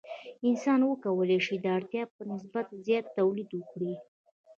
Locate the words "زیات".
2.85-3.05